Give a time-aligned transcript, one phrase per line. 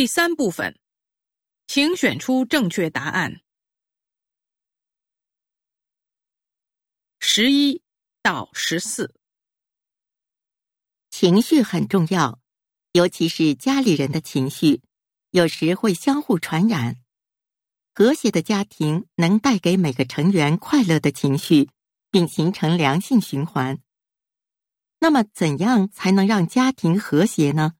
[0.00, 0.80] 第三部分，
[1.66, 3.42] 请选出正确答案。
[7.18, 7.82] 十一
[8.22, 9.14] 到十四，
[11.10, 12.40] 情绪很重要，
[12.92, 14.80] 尤其是家里人的情绪，
[15.32, 16.96] 有时会相互传染。
[17.92, 21.68] 和谐的家庭能带给每个成员快乐的情绪，
[22.10, 23.78] 并形成良性循环。
[25.00, 27.74] 那么，怎样才能让家庭和谐呢？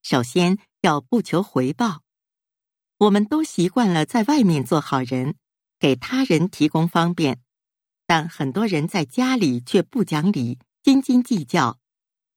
[0.00, 2.02] 首先要不求回报。
[2.98, 5.36] 我们都习惯了在外面做好人，
[5.78, 7.40] 给他人提供方便，
[8.06, 11.78] 但很多人在家里却不讲理、斤斤计较，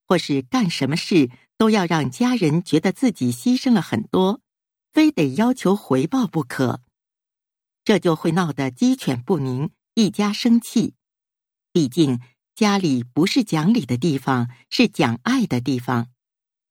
[0.08, 4.42] 或是干什么事都要让家人觉得自己牺牲了很多，
[4.92, 6.82] 非得要求回报不可。
[7.84, 10.96] 这就会闹得鸡犬不宁，一家生气。
[11.72, 12.20] 毕竟。
[12.54, 16.10] 家里不是讲理的地方，是讲爱的地方。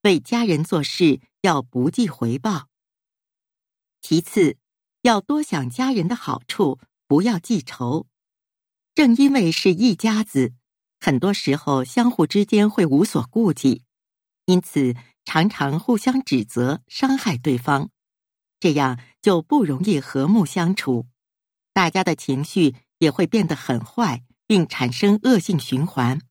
[0.02, 2.68] 为家人做事要不计回报。
[4.00, 4.56] 其次，
[5.02, 8.06] 要多想家人的好处，不要记仇。
[8.94, 10.54] 正因为是一家子，
[10.98, 13.84] 很多时候相互之间会无所顾忌，
[14.46, 17.90] 因此常常互相指责，伤害对方，
[18.58, 21.06] 这样就不容易和睦相处，
[21.72, 24.24] 大家的情绪也会变得很坏。
[24.50, 26.22] 并产生恶性循环。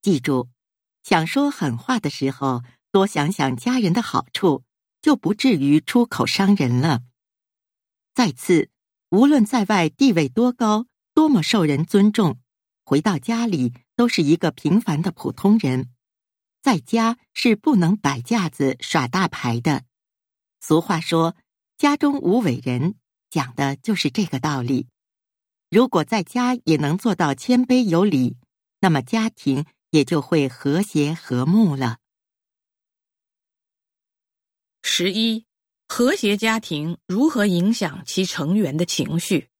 [0.00, 0.48] 记住，
[1.02, 2.62] 想说狠话的时候，
[2.92, 4.62] 多想想家人的好处，
[5.00, 7.00] 就不至于出口伤人了。
[8.14, 8.68] 再次，
[9.08, 12.38] 无论在外地位多高，多么受人尊重，
[12.84, 15.88] 回到家里都是一个平凡的普通人，
[16.62, 19.84] 在家是不能摆架子耍大牌的。
[20.60, 21.34] 俗话说
[21.78, 22.96] ：“家中无伟人”，
[23.30, 24.86] 讲的就是这个道理。
[25.70, 28.36] 如果在家也能做到谦卑有礼，
[28.80, 31.96] 那么家庭也就会和谐和睦了。
[35.02, 35.44] 十一，
[35.88, 39.50] 和谐家庭如何影响其成员的情绪？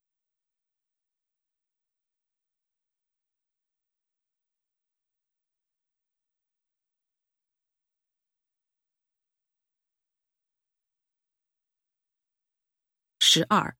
[13.19, 13.77] 十二。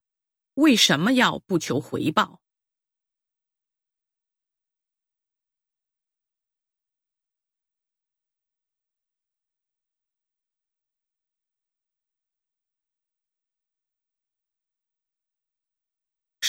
[0.55, 2.42] 为什么要不求回报？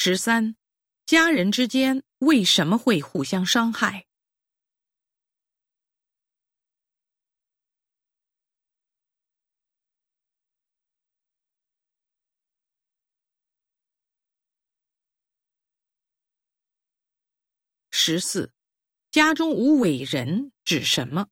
[0.06, 0.54] 十三，
[1.06, 4.04] 家人之间为什么会互相伤害？
[17.90, 18.52] 十四，
[19.10, 21.28] 家中无伟人指什么？